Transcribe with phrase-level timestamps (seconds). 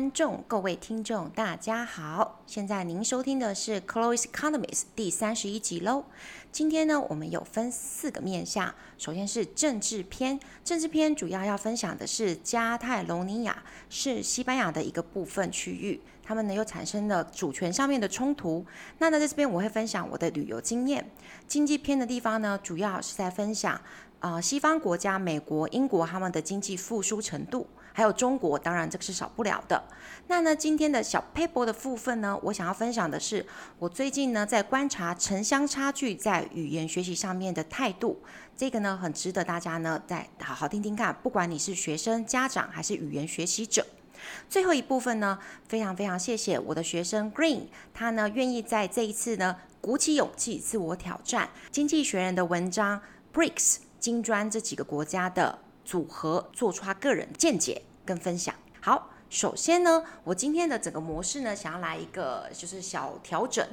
[0.00, 2.40] 观众、各位听众，大家好！
[2.46, 6.06] 现在您收听的是《Chloe's Economics》第三十一集喽。
[6.50, 8.74] 今天呢，我们有分四个面向。
[8.96, 18.64] 首先是政治篇，政治篇主要要分享的是加泰罗尼亚是西班牙的一个部分区域，他们呢又产生了主权上面的冲突。
[19.00, 21.10] 那呢，在这边我会分享我的旅游经验。
[21.46, 23.74] 经济篇的地方呢，主要是在分享
[24.20, 27.66] 啊、呃，西方国家美国、英国他们的经济复苏程度。
[27.92, 29.82] 还有中国，当然这个是少不了的。
[30.26, 33.44] 那呢，今天的小 paper 的部分呢，我想要分享的是，
[33.78, 38.22] 我最近呢在观察城乡差距在语言学习上面的态度，
[38.56, 43.84] 这个呢很值得大家呢再好好听听看，不管你是学生、家长还是语言学习者。
[44.48, 53.00] 最后一部分呢，非常非常谢谢我的学生 Green，他呢愿意在这一次呢鼓起勇气自我挑战《经济学人》的文章
[53.32, 55.58] BRICS 金砖这几个国家的。
[55.90, 58.54] 组合做出他个人见解跟分享。
[58.80, 63.66] 好，首先呢，我今天的整个模式呢，想要来一个就是小调整，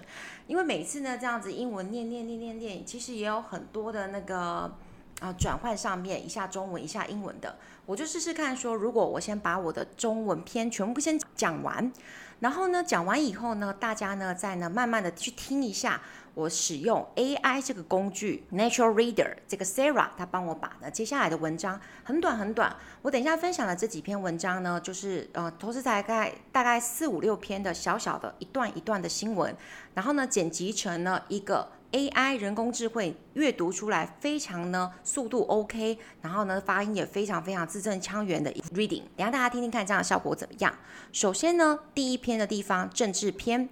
[0.47, 4.75] 因为每次呢这样子英文念念念念念，其实也有很多的那个
[5.19, 11.93] 啊转换上面一下中文一下英文的，我就试试看说，如果我先把我的中文篇全部先讲完，
[12.39, 16.01] 然后呢讲完以后呢，大家呢再呢慢慢的去听一下。
[16.37, 22.75] 我使用 AI 这个工具，Natural Reader 这个 Sarah，他帮我把呢接下来的文章很短很短。
[23.01, 29.51] 我等一下分享的这几篇文章呢，就是呃，都是大概大概四五六篇的小小的一段一段的新闻，
[29.95, 39.01] 然后呢剪辑成了一个 AI 人工智慧阅读出来非常呢速度 OK，然后呢发音也非常非常字正腔圆的 Reading。
[39.15, 40.71] 等下大家听听看这样的效果怎么样？
[41.11, 43.67] 首先呢，第一篇的地方政治篇。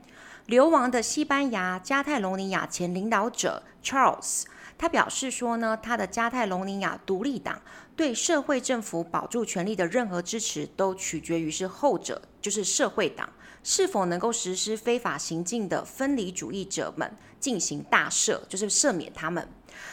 [0.45, 4.43] 流亡的西班牙加泰隆尼亚前领导者 Charles，
[4.77, 7.59] 他表示说呢，他的加泰隆尼亚独立党
[7.95, 13.27] 对社会政府保住权力的任何支持，都取决于是后者，就是社会党
[13.63, 19.47] 是否能够实施非法行径的分离主义者们进行大赦，就是赦免他们。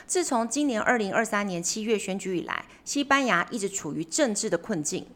[0.06, 5.06] 自从今年二零二三年七月选举以来，西班牙一直处于政治的困境。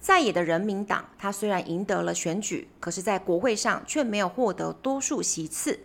[0.00, 5.78] 在野的人民党，他虽然赢得了选举，可是，在国会上却没有获得多数席次。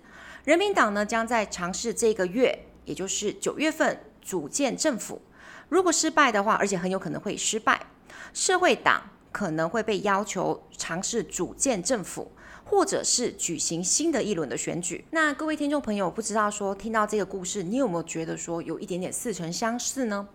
[0.46, 5.22] 人民党呢，将在尝试这个月，也就是九月份组建政府。
[5.68, 7.88] 如果失败的话，而且很有可能会失败，
[8.34, 12.32] 社会党可能会被要求尝试组建政府，
[12.64, 15.04] 或者是举行新的一轮的选举。
[15.12, 20.30] 那各位听众朋友，不知道说听到这个故事，你有没有觉得说有一点点似曾相识呢？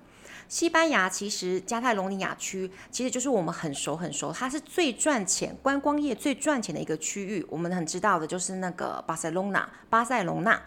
[0.50, 7.46] 西班牙其实加泰罗尼亚区其实就是我们很熟很熟，它是最赚钱、观光业最赚钱的一个区域。
[7.48, 10.60] 我们很知道的就是那个巴塞隆纳，巴塞隆纳，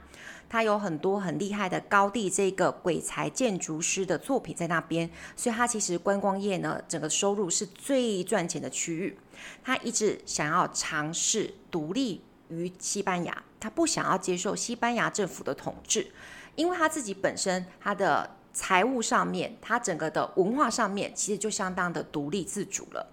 [0.47, 9.17] 它有很多很厉害的高地这个鬼才建筑师的作品在那边，所以它其实观光业呢，整个收入是最赚钱的区域。
[9.65, 16.07] 他一直想要尝试独立于西班牙，他不想要接受西班牙政府的统治，
[16.55, 18.37] 因为他自己本身他的。
[18.53, 23.05] 财务上面，它整个的文化上面，其实就相当的独立自主了。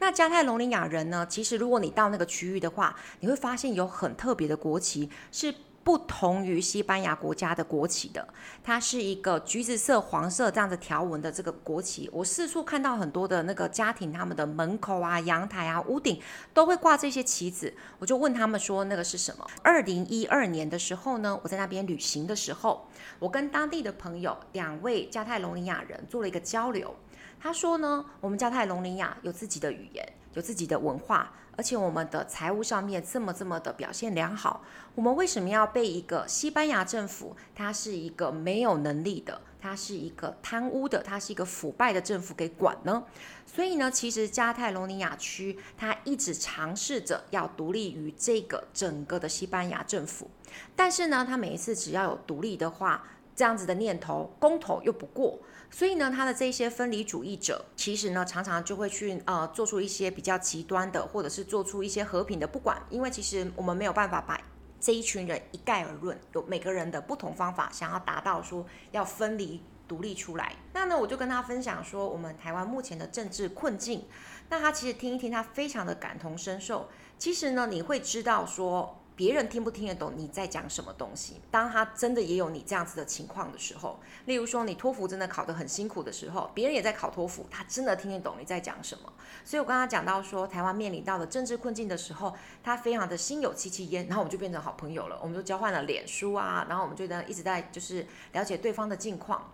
[0.00, 1.24] 那加泰隆尼亚人呢？
[1.30, 5.54] 其实如果你到那个区域的话，你会发现有很特别的国旗是。
[5.88, 8.28] 不同于西班牙国家的国旗的，
[8.62, 12.10] 它是一个橘子色、黄色这样子条纹的这个国旗。
[12.12, 16.20] 我四处看到很多的那个家庭，他们的门口啊、阳台啊、屋顶
[16.52, 17.72] 都会挂这些旗子。
[18.00, 19.46] 我就问他们说那个是什么？
[19.62, 22.86] 二零一二年的时候呢，我在那边旅行的时候，
[23.18, 26.94] 我跟当地的朋友两位加泰隆尼亚人做了一个交流。
[27.40, 31.32] 他说呢，我们加泰隆尼亚有自己的语言，有自己的文化。
[31.56, 34.62] 而且我们的财务上面这么这么的表现良好，
[34.94, 37.36] 我们为什么要被一个西班牙政府？
[37.52, 43.02] 它是一个没有能力的，它是一个贪污的，它是一个腐败的政府给管呢？
[43.44, 50.30] 所以呢，其实加泰罗尼亚区它一直尝试着要独立于这个整个的西班牙政府，
[50.76, 53.04] 但是呢，它每一次只要有独立的话，
[53.38, 55.38] 这样子的念头，公投又不过。
[55.70, 64.40] 所以呢，他的这些分离主义者，其实呢，常常就会去呃做出一些比较极端的，或者是做出一些和平的，不管，因为其实我们没有办法把
[64.80, 70.56] 这一群人一概而论，有每个人的不同方法，想要达到说要分离独立出来。
[70.72, 74.04] 那呢，我就跟他分享说，我们台湾目前的政治困境，
[74.48, 76.88] 那他其实听一听，他非常的感同身受。
[77.16, 78.97] 其实呢，你会知道说。
[79.18, 81.40] 别人听不听得懂你在讲什么东西？
[81.50, 89.12] 当他真的也有你这样子的情况的时候，例如说你托福真的考得很辛苦的时候，别人也在考托福，他真的听得懂你在讲什么。
[89.44, 92.32] 所以我刚刚讲到说，台湾面临到了政治困境的时候，
[92.62, 99.50] 他非常的心有戚戚焉，然后我们就变成好朋友了，我们就交换了脸书啊，然后我们就一直在就是了解对方的近况。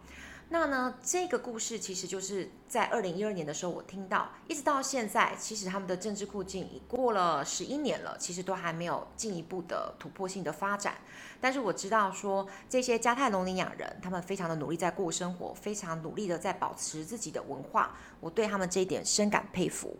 [0.50, 10.94] 那呢，这个故事其实就是在二零一二年的时候我听到，一直到现在，其实他们的政治困境已过了十一年了，其实都还没有进一步的突破性的发展。
[11.40, 19.96] 但是我知道说，这些加泰隆尼亚人，他们非常的努力在过生活，非常努力的在保持自己的文化，我对他们这一点深感佩服。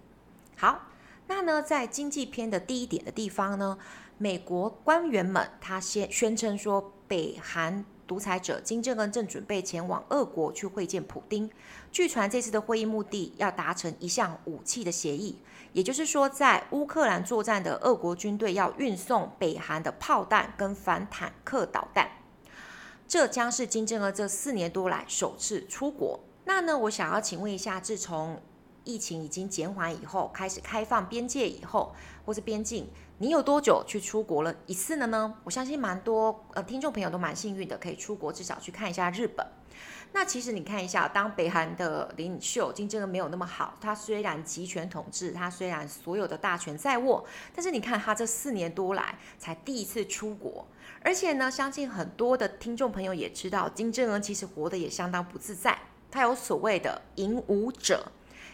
[0.56, 0.82] 好，
[1.26, 3.76] 那呢，在经济篇的第一点的地方呢，
[4.19, 7.85] 美国官员们他先宣称说，北韩。
[8.06, 11.50] 独裁者金正恩正准备前往俄国去会见普丁。
[11.90, 15.38] 据传这次的会议目的要达成一项武器的协议，
[15.72, 22.10] 也就是说，在乌克兰作战的俄国军队要运送北韩的炮弹跟反坦克导弹。
[23.06, 26.20] 这将是金正恩这四年多来首次出国。
[26.44, 28.40] 那呢，我想要请问一下，自从
[28.82, 31.94] 疫情已经减缓以后，开始开放边界以后，
[32.26, 32.88] 或是边境。
[33.19, 35.34] 你有多久去出国了一次了呢？
[35.44, 39.46] 我相信蛮多呃听众朋友都蛮幸运的，可以出国至少去看一下日本。
[40.12, 47.25] 那其实你看一下，当北韩的领袖金正恩没有那么好，他虽然集权统治，他虽然所有的大权在握，
[47.55, 50.66] 但是你看他这四年多来才第一次出国，
[51.00, 55.78] 而且呢，相信很多的听众朋友也知道，金正恩其实活得也相当不自在。
[56.11, 58.11] 他有所谓的“影武者”，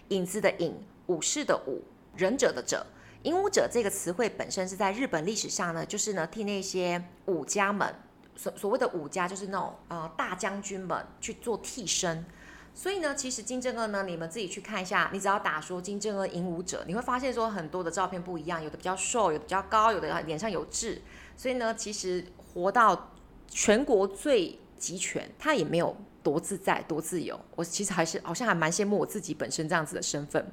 [0.08, 1.82] 影子的影，武士的武，
[2.14, 2.86] 忍者的者。
[3.24, 7.94] 影武者这个词汇本身是在日本历史上呢，就是呢替那些武家们
[8.34, 12.24] 所所谓的武家，就是那种呃大将军们去做替身。
[12.72, 21.02] 所以呢，其实金正恩呢，你们自己去看一下，你只要打说金正恩影武者，你会发现说很多的照片不一样，有的比较瘦，有的比较高，有的脸上有痣。
[21.36, 23.12] 所以呢，其实活到
[23.48, 27.38] 全国最集权，他也没有多自在多自由。
[27.56, 30.50] 我其实还是好像还蛮羡慕我自己本身这样子的身份。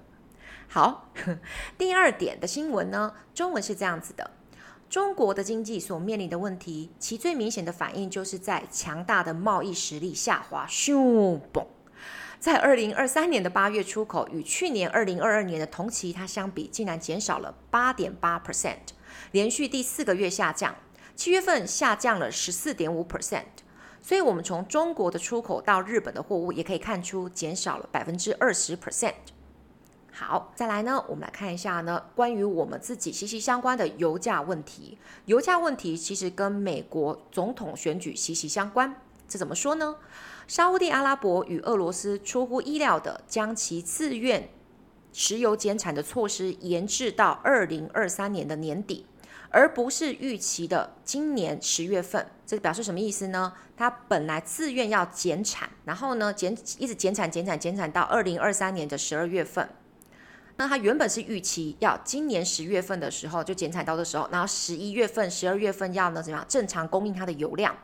[0.70, 1.10] 好，
[1.78, 4.32] 第二点的新闻呢，中文是这样子的：
[4.90, 11.66] 中国的经济所面临的问题，其最明显的反应就是在强大的贸易实力下滑，咻嘣，
[12.40, 18.78] 在二零二三年的八月出口与去年二零二二年的同期它相比，竟然减少了八点八 percent，
[19.32, 20.76] 连续第四个月下降，
[21.16, 23.46] 七月份下降了十四点五 percent，
[24.02, 29.14] 所以我们从中国的出口到日本的货物也可以看出减少了百分之二十 percent。
[30.20, 34.98] 好，再来呢，我们来看一下呢，关于我们自己息息相关的油价问题。
[35.26, 39.00] 油价问题其实跟美国总统选举息息相关。
[39.30, 39.98] 这怎么说呢？
[40.48, 44.50] 沙乌地阿拉伯与俄罗斯出乎意料的将其自愿
[45.14, 49.06] 石油减产的措施延至到二零二三年的年底，
[49.52, 52.26] 而不是预期的今年十月份。
[52.44, 53.54] 这表示什么意思呢？
[53.78, 59.70] 它本来自愿要减产，然后呢减一直减产减产减产到二零二三年的十二月份。
[60.60, 67.78] 那他原本是预期要今年十月份的时候就剪彩刀的时候，然后十一月份、十二月份要呢怎么样正常供应它的油量，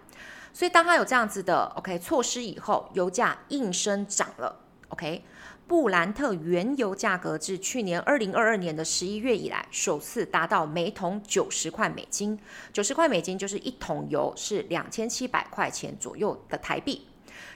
[0.52, 4.60] 所以当他有这样子的 OK 措施以后，油价应声涨了。
[4.90, 5.24] OK，
[5.68, 12.40] 布兰特原油价格自去年二零二二年的十一月以来，首次达到每桶九十块美金，
[12.72, 17.08] 九十块美金就是一桶油是两千七百块钱左右的台币。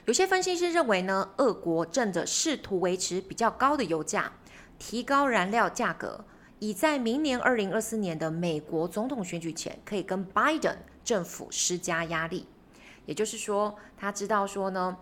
[0.06, 4.32] 有些分析师认为呢，俄国正着试图维持比较高的油价。
[4.78, 6.26] 提高燃料价格，
[6.60, 12.48] 以在明年二零二四年的美国总统选举前，可以跟拜登政府施加压力。
[13.06, 14.98] 也就是说，他知道说呢，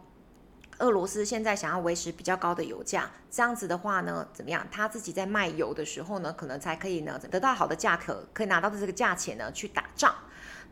[0.79, 4.67] 俄罗斯现在想要维持比较高的油价，这样子的话呢，怎么样？
[4.71, 10.13] 他自己在卖油的时候呢，可能才可以呢得到好的价格，可以拿到的这个价钱呢去打仗。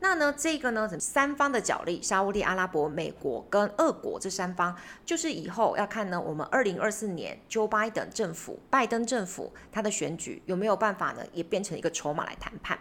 [0.04, 12.78] 那呢，这个呢，三方的角力，沙乌地阿拉伯、美国跟俄国这三方，就是以后要看呢，我们二零二四年 Joe Biden 政府、拜登政府他的选举有没有办法呢，也变成一个筹码来谈判。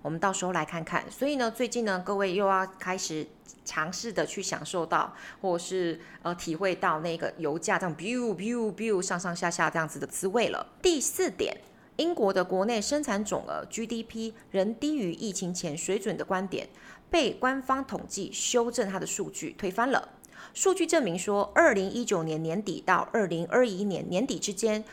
[0.00, 1.04] 我们到时候来看看。
[1.10, 3.26] 所以呢，最近呢，各位又要开始
[3.66, 10.66] 尝试的去享受到，或是呃体会到那个油价这样 biu biu biu 上上下下这样子的滋味了。
[10.80, 11.54] 第四点。
[11.96, 16.68] 英国的国内生产总额 GDP 仍低于疫情前水准的观点，
[17.08, 20.08] 被官方统计修正它的数据推翻了。
[20.52, 24.84] 数据证明说，二零一九年年底到二零二一年年底之间，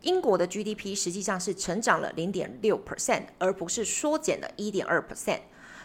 [0.00, 5.40] 英国的 GDP 实际上是成长了零点六 percent，而不是缩减了一点二 percent。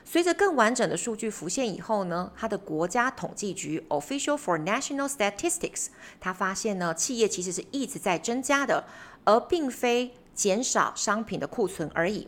[0.06, 5.88] 随着更完整的数据浮现以后呢，它的国家统计局 Official for National Statistics，
[6.22, 8.86] 它发现呢，企业其实是一直在增加的，
[9.26, 10.14] 而并非。
[10.36, 12.28] 减少商品的库存而已，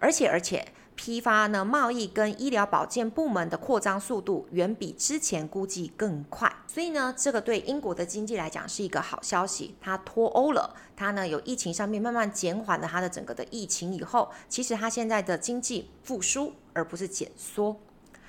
[0.00, 9.74] 而且而且批发呢，贸易跟医疗保健部门的扩张速度远比之前估计更快，所以呢，这个对英国的经济来讲是一个好消息。
[9.80, 17.76] 它脱欧了，它呢有疫情上面慢慢减缓了它的整个的疫情以后，其实它现在的经济复苏而不是减缩。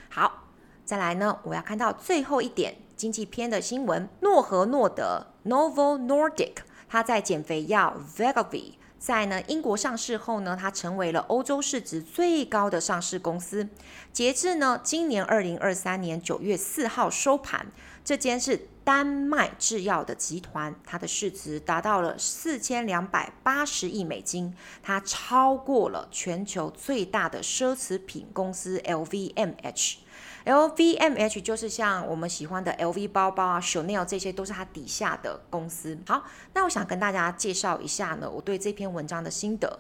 [0.10, 0.50] 好，
[0.84, 13.70] 再来呢，我要看到最后一点，经济篇的新闻，诺和诺德 （Novo Nordisk） 它在减肥药 Wegovy 在呢英国上市后呢，它成为了欧洲市值最高的上市公司。
[14.12, 17.68] 截至呢今年二零二三年九月四号收盘，
[18.04, 29.98] 这间是丹麦制药的集团，它的市值达到了四千两百八十亿美金，它超过了全球最大的奢侈品公司 LVMH。
[30.46, 35.98] LVMH 就是像我们喜欢的 LV 包包啊，Chanel 这些都是它底下的公司。
[36.08, 36.24] 好，
[36.54, 39.80] 那我想跟大家介绍一下呢，我对这篇文章的心得。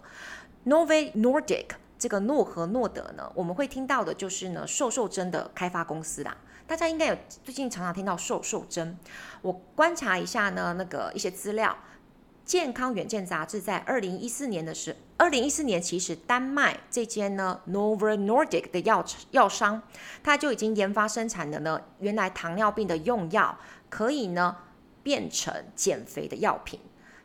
[0.65, 1.67] Novo Nordic
[1.99, 6.35] 这个诺和诺德呢，我们会听到的就是呢瘦瘦针的开发公司啦。
[6.65, 8.97] 大家应该有最近常常听到瘦瘦针。
[9.43, 11.77] 我观察一下呢，那个一些资料。
[12.43, 19.81] 健康远见杂志在二零一四年的时，二零一四年其实丹麦这间呢 Novo Nordisk 的药药商，
[20.21, 23.57] 它就已经研发生产的呢，原来糖尿病的用药
[23.89, 24.57] 可以呢
[25.01, 26.81] 变成减肥的药品。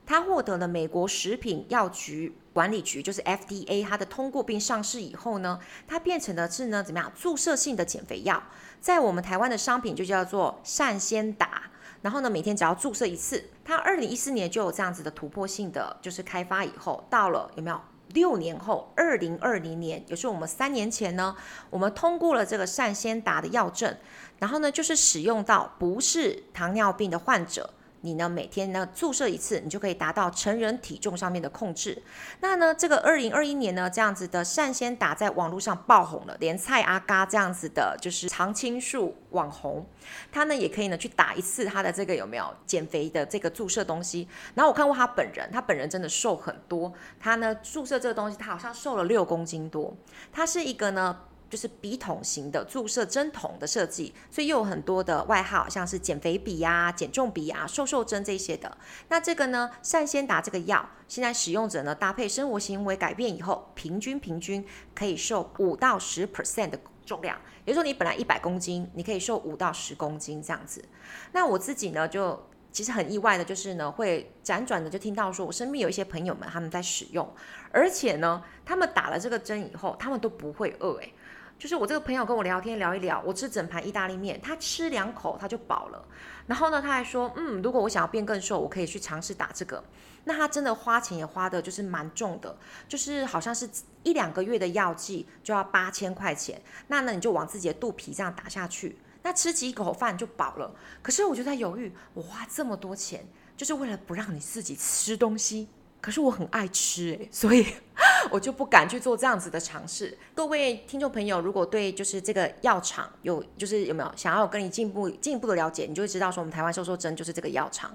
[0.07, 8.41] 它获得了美国食品药局管理局，就是 FDA 它的通过并上市以后呢，它变成的是呢怎么样注射性的减肥药，
[8.81, 11.65] 在我们台湾的商品就叫做善先达。
[12.03, 13.45] 然后呢，每天只要注射一次。
[13.65, 21.37] 它二零一四年就有这样子的突破性的就是开发以后，到了有没有六年后，二零二零年，也是我们三年前呢，
[21.71, 23.97] 我们通过了这个善先达的药证，
[24.39, 27.75] 然后呢，就是使用到不是糖尿病的患者。
[28.03, 32.03] 你呢，每天呢注射一次，你就可以达到成人体重上面的控制。
[32.41, 39.87] 那呢，这个二零二一年呢，这样子的善先打在网络上爆红了，连蔡阿嘎这样子的，就是常青树网红，
[40.33, 44.27] 他呢也可以呢去打一次他的这个有没有减肥的这个注射东西。
[44.55, 46.93] 然后我看过他本人，他本人真的瘦很多。
[47.19, 49.95] 他呢注射这个东西，他好像瘦了六公斤多。
[50.33, 51.17] 他是一个呢。
[51.51, 58.79] 就是笔筒型的注射针筒的设计，所以又有很多的外号，像是减肥笔呀、减重笔呀、瘦瘦针这些的。
[59.09, 64.65] 那这个呢，善先达这个药，现在使用者呢搭配生活行为改变以后，平均平均
[64.95, 67.37] 可以瘦五到十 percent 的重量。
[67.65, 70.85] 也就是说，你本来一百公斤，你可以瘦五到十公斤这样子。
[71.33, 77.29] 那我自己呢，就其实很意外的，就是呢，会辗转的就听到说，我身边有一些朋友们他们在使用，
[77.73, 81.13] 而且呢，他们打了这个针以后，他们都不会饿诶。
[81.61, 86.03] 就是我这个朋友跟我聊天聊一聊，我吃整盘意大利面，他吃两口他就饱了。
[86.47, 89.85] 然后呢，他还说，嗯，如果我想要变更瘦，我可以去尝试打这个。
[90.25, 92.57] 那他真的花钱也花的就是蛮重的，
[92.89, 93.69] 就是好像是
[94.05, 96.59] 一两个月的药剂就要八千块钱。
[96.87, 100.75] 那呢，你就往自己的肚皮这样打下去，那吃几口饭就饱了。
[101.03, 103.23] 可是我就在犹豫，我花这么多钱，
[103.55, 105.69] 就是为了不让你自己吃东西。
[106.01, 107.67] 可是我很爱吃诶， 所以
[108.31, 110.17] 我就不敢去做这样子的尝试。
[110.35, 117.95] 各位听众朋友，如果对就是这个药厂有就是有没有想要跟你进一步进一步的了解，你就会知道说我们台湾瘦瘦针就是这个药厂。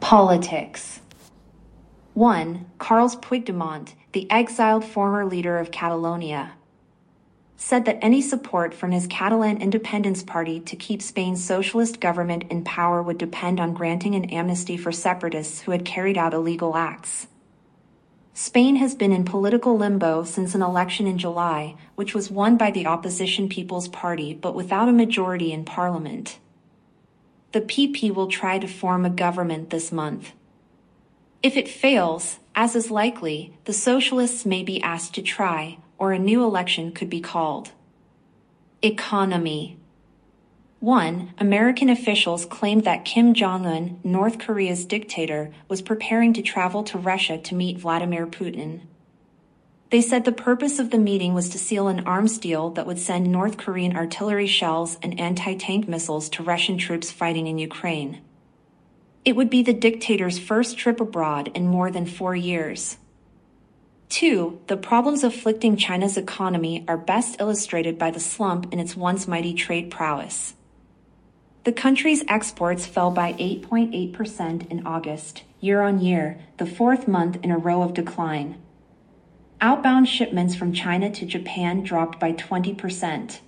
[0.00, 0.98] Politics.
[2.14, 6.57] One, Carles Puigdemont, the exiled former leader of Catalonia.
[7.60, 12.62] Said that any support from his Catalan Independence Party to keep Spain's socialist government in
[12.62, 17.26] power would depend on granting an amnesty for separatists who had carried out illegal acts.
[18.32, 22.70] Spain has been in political limbo since an election in July, which was won by
[22.70, 26.38] the opposition People's Party but without a majority in parliament.
[27.50, 30.30] The PP will try to form a government this month.
[31.42, 36.18] If it fails, as is likely, the socialists may be asked to try, or a
[36.18, 37.72] new election could be called.
[38.82, 39.78] Economy
[40.80, 41.34] 1.
[41.38, 46.96] American officials claimed that Kim Jong un, North Korea's dictator, was preparing to travel to
[46.96, 48.82] Russia to meet Vladimir Putin.
[49.90, 53.00] They said the purpose of the meeting was to seal an arms deal that would
[53.00, 58.20] send North Korean artillery shells and anti tank missiles to Russian troops fighting in Ukraine.
[59.24, 62.98] It would be the dictator's first trip abroad in more than four years.
[64.08, 69.28] Two, the problems afflicting China's economy are best illustrated by the slump in its once
[69.28, 70.54] mighty trade prowess.
[71.64, 77.50] The country's exports fell by 8.8% in August, year on year, the fourth month in
[77.50, 78.56] a row of decline.
[79.60, 83.40] Outbound shipments from China to Japan dropped by 20%.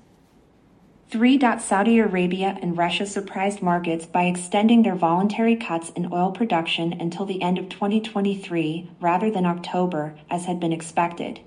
[1.11, 1.41] 3.
[1.59, 7.27] Saudi Arabia and Russia surprised markets by extending their voluntary cuts in oil production until
[7.27, 11.41] the end of 2023 rather than October, as had been expected.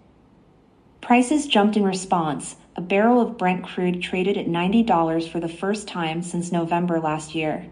[0.99, 2.57] Prices jumped in response.
[2.75, 7.33] A barrel of Brent crude traded at $90 for the first time since November last
[7.33, 7.65] year.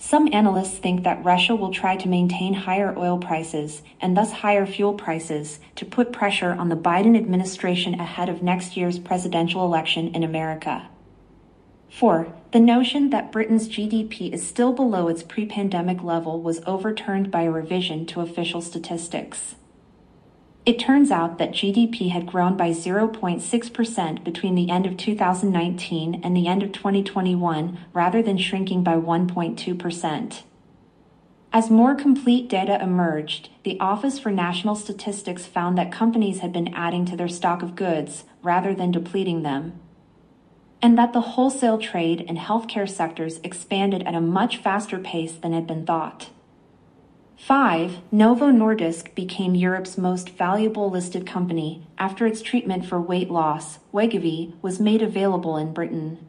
[0.00, 4.64] Some analysts think that Russia will try to maintain higher oil prices and thus higher
[4.64, 10.14] fuel prices to put pressure on the Biden administration ahead of next year's presidential election
[10.14, 10.88] in America.
[11.90, 17.32] Four, the notion that Britain's GDP is still below its pre pandemic level was overturned
[17.32, 19.56] by a revision to official statistics.
[20.68, 26.36] It turns out that GDP had grown by 0.6% between the end of 2019 and
[26.36, 30.42] the end of 2021, rather than shrinking by 1.2%.
[31.54, 36.74] As more complete data emerged, the Office for National Statistics found that companies had been
[36.74, 39.80] adding to their stock of goods rather than depleting them
[40.82, 45.54] and that the wholesale trade and healthcare sectors expanded at a much faster pace than
[45.54, 46.28] had been thought.
[47.37, 48.01] 5.
[48.11, 54.53] Novo Nordisk became Europe's most valuable listed company after its treatment for weight loss, Wegovy,
[54.61, 56.19] was made available in Britain.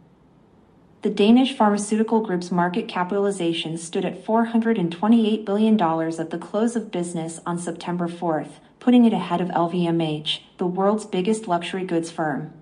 [1.03, 7.41] The Danish pharmaceutical group's market capitalization stood at $428 billion at the close of business
[7.47, 12.53] on September 4th, putting it ahead of LVMH, the world's biggest luxury goods firm.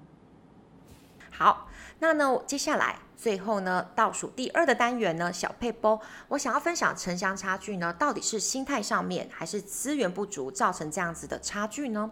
[1.31, 1.69] 好。
[2.01, 12.12] 那呢，接下来 最后呢，倒数第二的单元呢，小配波，我想要分享城乡差距呢，到底是心态上面还是资源不足造成这样子的差距呢？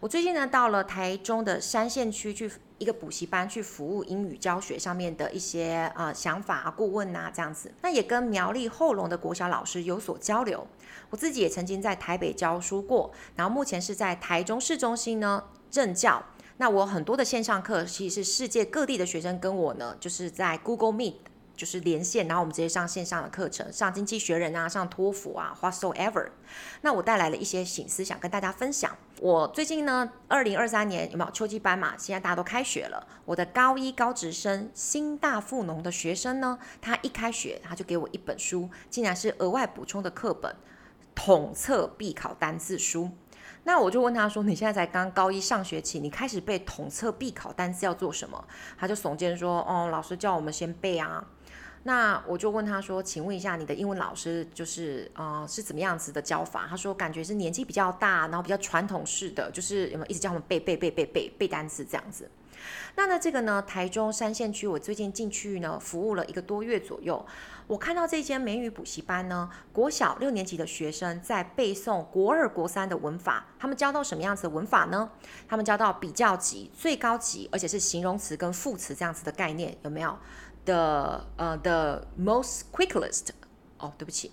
[0.00, 10.66] 我最近呢，到了台中的山线区去一个补习班去服务英语教学上面的一些呃想法啊、顾问啊这样子，那也跟苗栗后龙的国小老师有所交流。
[11.10, 16.24] 我自己也曾经在台北教书过，然后目前是在台中市中心呢任教。
[16.58, 21.14] 那我很多的线上课，其实是世界各地的学生跟我呢，就是在 Google Meet
[21.56, 26.28] 就是连线，然后我们直接上线上的课程，上经济学人啊，上托福啊，whatsoever。
[26.82, 28.96] 那我带来了一些醒思想跟大家分享。
[29.20, 31.94] 我最近呢，二零二三年有没有秋季班嘛？
[31.96, 33.06] 现在大家都开学了。
[33.24, 40.54] 我的高一高职生新大附农的学生呢，他一开学他就给我一本书，竟然是额外补充的课本，
[41.14, 43.10] 统测必考单字书。
[43.64, 48.42] 那我就问他说：“你现在才刚高一上学期，你开始背统测必考单词要做什么？”
[48.78, 51.24] 他就耸肩说：“哦，老师叫我们先背啊。”
[51.84, 62.28] 那我就问他说：“请问一下，你的英文老师就是呃是怎么样子的教法？”他说：“感觉是年纪比较大，然后比较传统式的，就是有没有一直叫我们背背背背背背单词这样子。”
[62.96, 67.24] 那呢，这个呢，台中山线区，我最近进去呢，服务了一个多月左右。
[67.66, 73.46] 我看到这间美语补习班呢，国小六年级的学生在背诵国二、国三的文法。
[73.58, 75.10] 他们教到什么样子的文法呢？
[75.46, 80.18] 他们教到比较级、最高级，而且是形容词跟副词这样子的概念，有没有
[80.64, 83.28] ？The 呃、uh,，the most quickest。
[83.78, 84.32] 哦，对不起，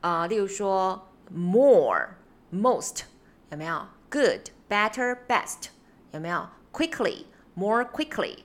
[0.00, 2.08] 啊、例如说 more、
[2.50, 3.02] most，
[3.50, 5.68] 有没有？Good、better、best，
[6.10, 7.26] 有没有？Quickly。
[7.58, 8.40] More quickly,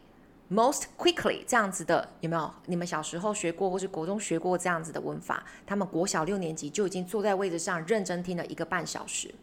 [0.50, 2.50] most quickly，这样子的有没有？
[2.68, 5.44] 你们小时候学过，或是国中学过这样子的文法？
[5.68, 9.36] 他们国小六年级就已经坐在位置上认真听了一个半小时。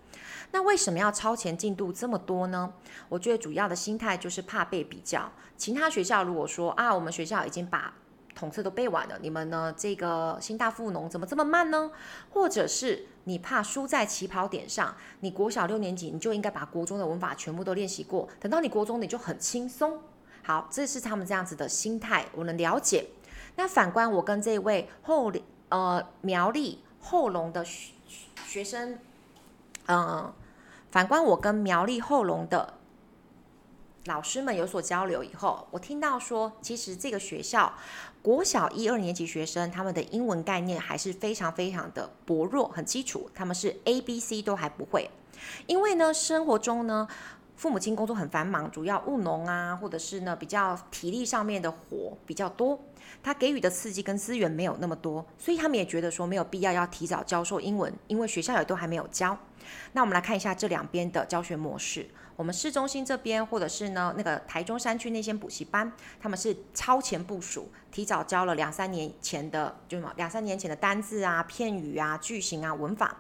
[0.53, 2.73] 那为什么要超前进度这么多呢？
[3.11, 5.31] 我觉得主要的心态就是怕被比较。
[5.59, 7.93] 其他学校如果说啊，我们学校已经把
[8.39, 9.75] 统测都背完了，你们呢？
[9.77, 11.91] 这个新大富农怎么这么慢呢？
[12.31, 14.95] 或者是你怕输在起跑点上？
[15.19, 20.01] 你国小六年级你就应该把国中的文法全部都练习过，等到你国中你就很轻松。
[20.45, 23.09] 好，这是他们这样子的心态，我能了解。
[23.57, 25.33] 那反观我跟这位后
[25.71, 27.93] 呃苗栗后龙的学
[28.47, 28.93] 学生，
[29.87, 30.35] 嗯、呃，
[30.93, 32.78] 反观我跟苗栗后龙的。
[34.09, 37.71] 老师们有所交流以后，我听到说，其实这个学校
[38.23, 45.11] 国小一二年级学生他们的英文概念还是非常非常的薄弱，很基础，他们是 A B C 都还不会。
[45.67, 47.07] 因为呢，生活中呢，
[47.55, 52.81] 父母亲工作很繁忙，主要务农啊，或者是呢比较体力上面的活比较多，
[53.23, 59.37] 他给予的刺激跟资源没有那么多，所以他们也觉得说没有必要要提早教授英文，因为学校也都还没有教。
[59.93, 62.09] 那我们来看一下这两边的教学模式。
[62.37, 73.17] 我们市中心这边，或者是呢那个台中山区那些补习班，他们是超前部署，提早教了两三年前的，就什么两三年前的单字啊、片语啊、句型啊、文法。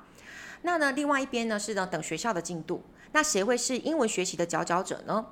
[0.62, 2.84] 那呢，另外一边呢是呢等学校的进度。
[3.10, 5.26] 那谁会是英文学习的佼佼者呢？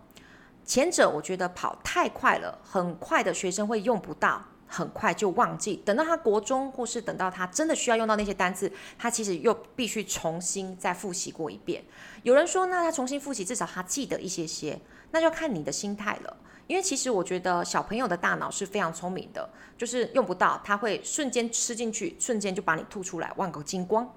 [0.64, 4.42] 前者我觉得跑太快了，很快的学生会用不到。
[4.66, 11.84] 很快就忘记，等到他国中，或是等到他真的需要用到那些单词，他其实又必须重新再复习过一遍。
[12.22, 16.36] 有人说，那他重新复习，至少他记得一些些，那就看你的心态了。
[16.66, 19.48] 因为其实我觉得小朋友的大脑是非常聪明的，
[19.78, 24.12] 就是用不到，他会瞬间吃进去，瞬间就把你吐出来，忘个精光。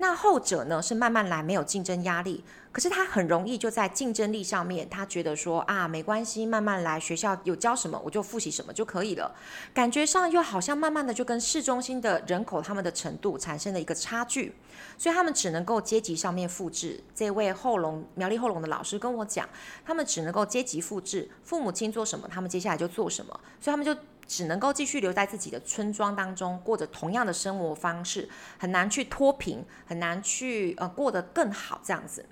[0.00, 9.30] 那后者呢是慢慢来，没有竞争压力，可是他很容易就在竞争力上面，他觉得说啊，没关系，慢慢来，学校有教什么我就复习什么就可以了，
[9.74, 14.54] 感觉上又好像慢慢的就跟市中心的人口他们的程度产生了一个差距，
[14.96, 16.98] 所以他们只能够阶级上面复制。
[17.14, 19.46] 这位后龙苗栗后龙的老师跟我讲，
[19.84, 23.94] 他们只能够阶级复制，父母亲做什么，他们接下来就做什么，所以他们就。
[24.30, 28.28] 只能够继续留在自己的村庄当中，过着同样的生活方式，
[28.60, 32.24] 很难去脱贫，很难去呃过得更好这样子。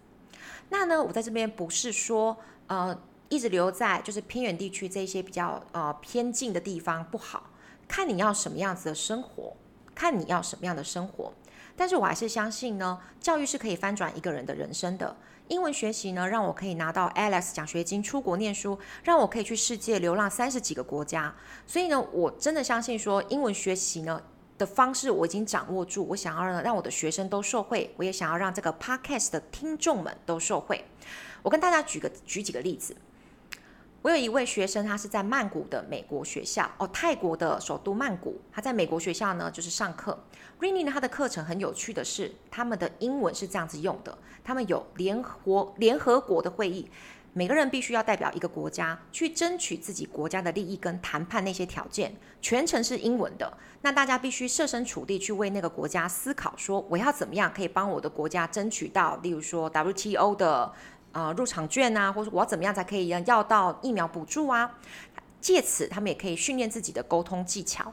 [0.69, 2.37] 那呢，我在这边不是说
[2.69, 2.97] 呃
[3.29, 7.51] 一直留在就是偏远地区这些比较呃偏近的地方不好，
[7.89, 9.57] 看你要什么样子的生活，
[9.93, 11.33] 看你要什么样的生活。
[11.79, 15.17] 但是我还是相信呢，教育是可以翻转一个人的人生的。
[15.47, 21.33] 英文学习呢，让我可以拿到 ALEX 奖学金出国念书，让我可以去世界流浪三十几个国家。
[21.67, 24.21] 所以呢，我真的相信说，英文学习呢
[24.59, 26.05] 的方式我已经掌握住。
[26.09, 30.85] 我想要呢让我的学生都受惠，我也想要让这个 Podcast 的听众们都受惠。
[31.43, 32.95] 我跟大家举个举几个例子。
[34.01, 38.41] 我有一位学生，他是在曼谷的美国学校哦，泰国的首都曼谷。
[38.53, 40.17] 他在美国学校呢，就是上课。
[40.61, 44.17] Rini 呢，他的课程很有趣的是，他们的英文是这样子用的。
[44.45, 46.89] 他们有联合联合国的会议，
[47.33, 53.53] 每个人必须要代表一个国家去争取自己国家的利益跟谈判那些条件，全程是英文的。
[53.83, 60.73] 那大家必须设身处地去为那个国家思考，说我要怎么样可以帮我的国家争取到，例如说 WTO 的。
[61.13, 64.79] 呃，入场券啊，或者我要怎么样才可以要到疫苗补助啊？
[65.41, 67.93] 借此，他们也可以训练自己的沟通技巧。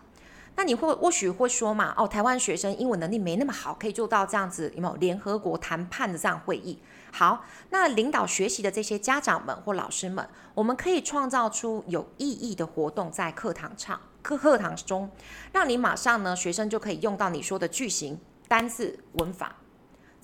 [0.58, 6.80] 那你会或许会说嘛，哦，台湾学生英文能力没那么好，可以做到这样子有没有联合国谈判的这样会议？
[7.12, 15.10] 好，那领导学习的这些家长们或老师们，我们可以创造出有意义的活动在课堂上课课堂中，
[15.52, 19.56] 让你马上呢，学生就可以用到你说的句型、单字、文法。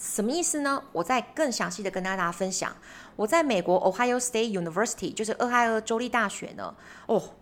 [0.02, 0.84] 什么意思呢？
[0.92, 2.76] 我再更详细的跟大家分享。
[3.16, 6.74] 我在美国 Ohio State University，就是俄亥俄州立大学呢，
[7.06, 7.36] 哦，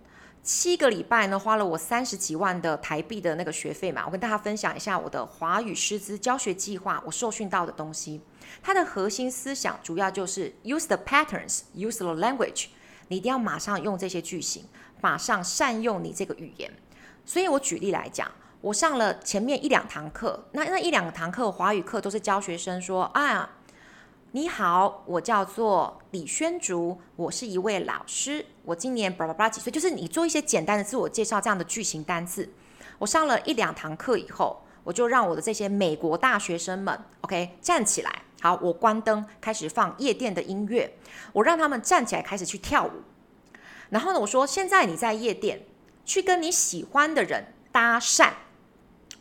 [0.44, 4.04] 七个礼拜呢，花了我三十几万的台币的那个学费嘛。
[4.06, 8.20] 我跟大家分享一下我的华语师资教学计划，我受训到的东西。
[8.62, 12.66] 它的核心思想主要就是 use the patterns, use the language。
[13.08, 14.66] 你一定要马上用这些句型，
[15.00, 16.70] 马上善用你这个语言。
[17.26, 18.30] 所以我举例来讲。
[18.62, 23.52] 我上了前面一两堂课，那那一两堂课华语课都是教学生说啊，
[24.32, 32.50] 你好，我叫做李轩竹，我是一位老师，我今年叭叭叭几岁，就是你做一些简单的自我介绍这样的句型单字。
[32.98, 40.98] 我上了一两堂课以后，我就让我的这些美国大学生们，OK，站起来，好，我关灯，开始放夜店的音乐，
[41.32, 42.92] 我让他们站起来开始去跳舞。
[43.90, 45.62] 然后呢，我说现在你在夜店，
[46.04, 48.32] 去跟你喜欢的人搭讪。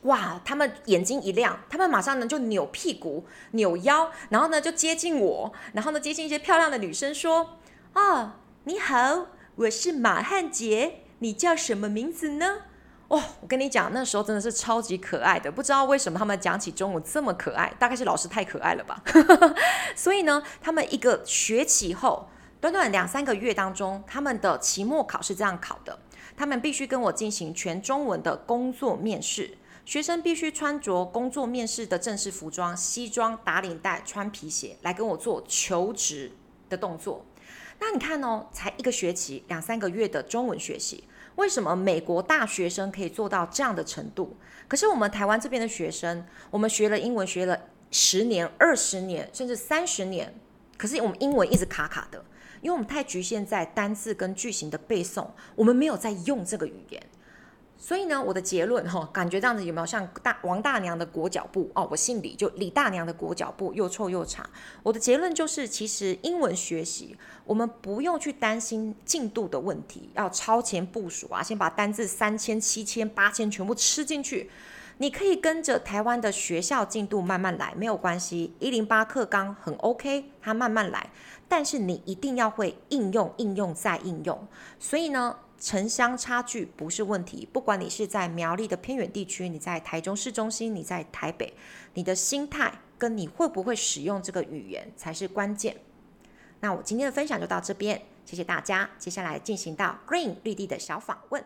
[0.09, 0.40] 哇！
[0.44, 7.59] 他们眼睛一亮，他们马上呢就扭屁股、扭腰，然后呢就接近我，然后呢接近一些漂亮的女生，说
[7.94, 8.33] ：“哦，
[8.64, 12.62] 你好，我是马汉杰，你叫什么名字呢？”
[13.09, 19.03] 哦，我跟你讲，那时候真的是超级可爱的，不知道为什么他们讲起中文这么可爱，大概是老师太可爱了吧。
[19.97, 22.29] 所以呢，他们一个学期后，
[22.61, 25.99] 短短两三个月当中，他们的期末考试这样考的，
[26.37, 29.57] 他们必须跟我进行全中文的工作面试。
[29.88, 36.31] 学生必须穿着工作面试的正式服装，西装打领带，穿皮鞋来跟我做求职
[36.68, 37.24] 的动作。
[37.79, 41.05] 那你看哦，才一个学期，两三个月的中文学习，
[41.37, 44.37] 为什么美国大学生可以做到这样的程度？
[44.68, 47.59] 可是我们台湾这边的学生，我们学了英文学了
[47.90, 50.38] 十年、二十年，甚至三十年，
[50.77, 52.22] 可是我们英文一直卡卡的，
[52.61, 57.03] 因为我们太局限在单字跟句型的背诵，我们没有在用这个语言。
[57.81, 61.87] 所以呢，我的结论哈，感觉这样子有没有像大王大娘的裹脚布哦？
[61.88, 64.45] 我姓李，就李大娘的裹脚布又臭又长。
[64.83, 74.51] 我的结论就是，其实英文学习我们不用去担心进度的问题，要超前部署啊，先把单字三千、七千、八千全部吃进去。
[74.99, 78.55] 你可以跟着台湾的学校进度慢慢来，没有关系。
[78.59, 81.09] 一零八课纲很 OK，它慢慢来，
[81.49, 84.49] 但是你一定要会应用、应用再应用。
[84.81, 85.37] 所以呢。
[85.59, 91.53] 城乡差距不是问题，不管你是在苗栗的偏远地区，你在台中市中心，你在台北，
[91.94, 95.77] 你的心态跟你会不会使用这个语言才是关键。
[96.61, 98.88] 那我今天的分享就到这边，谢谢大家。
[98.99, 101.44] 接下来进行到 Green 绿地的小访问。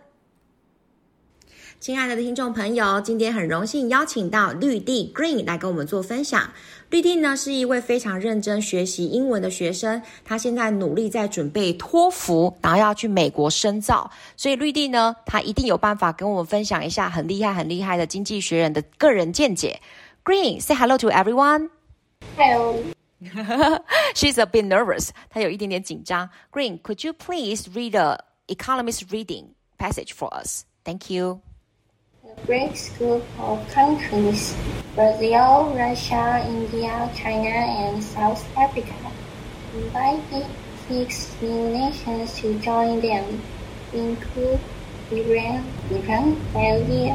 [1.82, 6.48] 亲爱的听众朋友，今天很荣幸邀请到绿地 Green 来跟我们做分享。
[6.90, 14.08] 绿地呢是一位非常认真学习英文的学生，他现在努力在准备托福，然后要去美国深造。
[14.36, 19.80] 所以绿地呢，他一定有办法跟我们分享一下很厉害、很厉害的经济学人的个人见解。
[20.24, 21.68] Green, say hello to everyone.
[22.36, 22.78] Hello.
[24.14, 25.08] She's a bit nervous.
[25.28, 26.30] 她有一点点紧张。
[26.52, 30.62] Green, could you please read the Economist reading passage for us?
[30.84, 31.40] Thank you.
[32.32, 34.56] The BRICS group of countries,
[34.94, 38.94] Brazil, Russia, India, China, and South Africa,
[39.74, 40.46] invited
[40.88, 43.42] six new nations to join them,
[43.92, 44.60] include
[45.10, 47.14] Iran, Iran, Saudi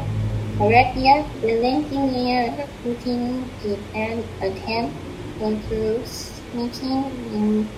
[0.60, 4.96] Arabia, Argentina, Putin did an attempt
[5.40, 6.04] into
[6.54, 7.04] meeting
[7.34, 7.68] in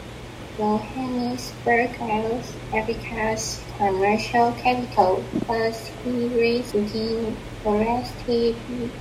[0.56, 8.56] Johannesburg, South Africa's commercial capital, but he recently arrested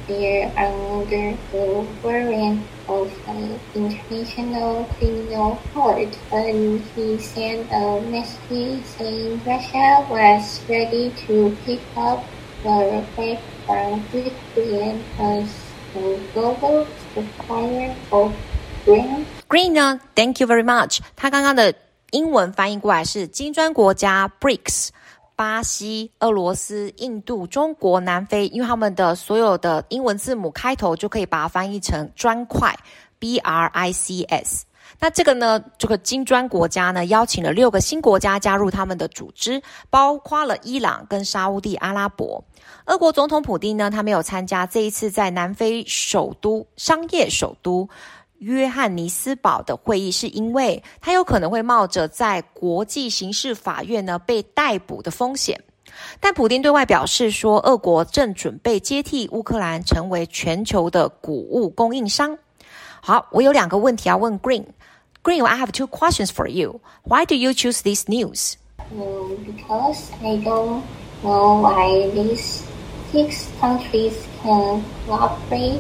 [0.08, 9.42] there under the warrant of the International Criminal Court, and he sent a message saying
[9.46, 12.26] Russia was ready to pick up
[12.64, 15.50] the fight from Britain as
[15.96, 18.36] a global supplier of
[18.86, 19.26] grain.
[19.50, 21.00] Green 呢？Thank you very much。
[21.16, 21.74] 他刚刚的
[22.12, 24.90] 英文翻译过来是金砖国家 BRICS，
[25.36, 32.78] 巴西、俄罗斯、印度、中国、南非，因为他们的所有的英文字母开头就可以把它翻译成砖块
[33.20, 34.62] BRICS。
[35.00, 42.44] 那这个呢，这个金砖国家呢，邀请了六个新国家加入他们的组织，包括了伊朗跟沙乌地阿拉伯。
[42.86, 47.90] 俄国总统普丁呢，他没有参加这一次在南非首都商业首都。
[48.40, 55.62] 约翰尼斯堡的会议，是因为他有可能会冒着在国际刑事法院呢被逮捕的风险。
[56.20, 62.38] 但普丁对外表示说，俄国正准备接替乌克兰成为全球的谷物供应商。
[63.02, 64.66] 好，我有两个问题要问 Green。
[65.22, 66.80] Green, I have two questions for you.
[67.04, 68.54] Why do you choose this news?
[68.92, 70.82] Um, because I don't
[71.22, 72.64] know why these
[73.12, 75.80] six countries can cooperate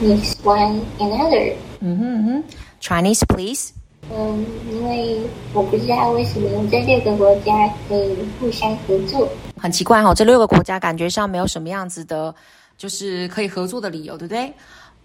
[0.00, 1.54] with one another.
[1.80, 2.44] 嗯哼嗯哼，
[2.80, 3.70] Chinese, please.
[4.10, 5.20] 嗯，因为
[5.52, 7.52] 我不知道为什么这六个国家
[7.88, 9.28] 可以互相合作。
[9.56, 12.34] 很奇怪哈、哦，这六个国家感觉上没有什么样子的，
[12.76, 14.52] 就是可以合作的理由，对不对？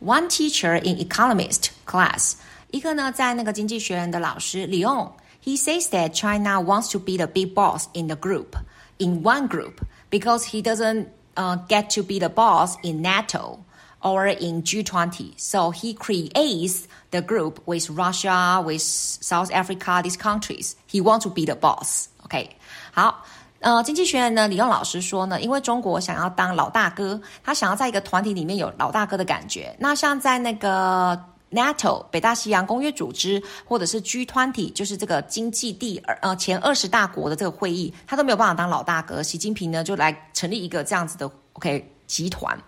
[0.03, 2.33] One teacher in economist class，
[2.71, 5.09] 一个呢在那个经济学人的老师李勇，
[5.45, 8.57] he says that China wants to be the big boss in the group,
[8.97, 9.75] in one group,
[10.09, 11.05] because he doesn't
[11.35, 13.59] uh, get to be the boss in NATO.
[14.04, 15.32] Or in G20.
[15.38, 20.76] So he creates the group with Russia, with South Africa, these countries.
[20.86, 22.06] He wants to be the boss.
[22.24, 22.50] OK，
[22.92, 23.24] 好，
[23.60, 29.74] 呃，经济学人呢，李用老师说呢，因为中国想要当老大哥，他想要在一个团体里面有老大哥的感觉。
[29.78, 31.18] 那像在那个
[31.50, 39.22] NATO 北大西洋公约组织，或者是 G20，就是这个经济第二呃前二十大国的这个会议，他都没有办法当老大哥。
[39.22, 42.58] 习近平呢，就来成立一个这样子的 OK 集团。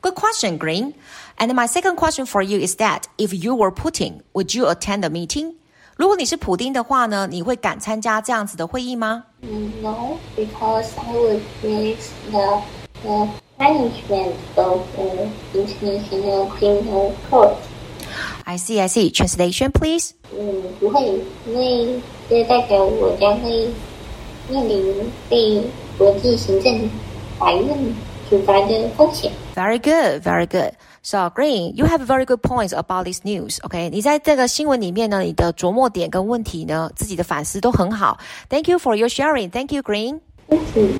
[0.00, 0.94] Good question, Green.
[1.38, 5.02] And my second question for you is that if you were Putin, would you attend
[5.02, 5.54] the meeting?
[5.96, 9.24] 如果你是普丁的话呢，你会敢参加这样子的会议吗？
[9.82, 12.62] No, because I would miss the
[13.02, 17.56] the punishment of the International Criminal Court.
[18.44, 19.10] I see, I see.
[19.10, 20.12] Translation, please.
[20.32, 23.68] 嗯，不会，因为这代表我将会
[24.48, 25.62] 面临被
[25.98, 26.88] 国际行政
[27.38, 27.94] 法院。
[29.54, 30.72] Very good, very good.
[31.02, 33.58] So Green, you have very good points about this news.
[33.62, 38.18] OK，你在这个新闻里面呢，你的琢磨点跟问题呢，自己的反思都很好。
[38.48, 39.50] Thank you for your sharing.
[39.50, 40.20] Thank you, Green.
[40.48, 40.94] Thank you.